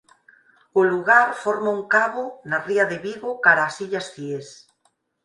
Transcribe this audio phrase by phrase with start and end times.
[0.79, 4.47] O lugar forma un cabo na Ría de Vigo cara as Illas Cíes.